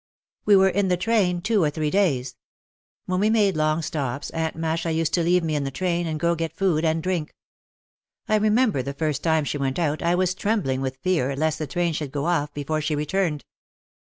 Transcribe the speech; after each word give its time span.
We 0.45 0.55
were 0.55 0.69
in 0.69 0.87
the 0.87 0.97
train 0.97 1.41
two 1.41 1.63
or 1.63 1.69
three 1.69 1.91
days. 1.91 2.35
When 3.05 3.19
we 3.19 3.29
made 3.29 3.55
long 3.55 3.83
stops 3.83 4.31
Aunt 4.31 4.55
Masha 4.55 4.91
used 4.91 5.13
to 5.13 5.21
leave 5.23 5.43
me 5.43 5.53
in 5.55 5.63
the 5.63 5.69
train 5.69 6.07
and 6.07 6.19
go 6.19 6.31
to 6.33 6.39
get 6.39 6.53
food 6.57 6.83
and 6.83 7.03
drink. 7.03 7.35
I 8.27 8.37
remember 8.37 8.81
the 8.81 8.95
first 8.95 9.21
time 9.21 9.43
she 9.43 9.59
went 9.59 9.77
out 9.77 10.01
I 10.01 10.15
was 10.15 10.33
trembling 10.33 10.81
with 10.81 10.97
fear 11.03 11.35
lest 11.35 11.59
the 11.59 11.67
train 11.67 11.93
should 11.93 12.11
go 12.11 12.25
off 12.25 12.51
before 12.55 12.81
she 12.81 12.95
returned. 12.95 13.45